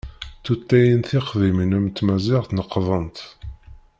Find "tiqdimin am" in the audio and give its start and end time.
1.07-1.87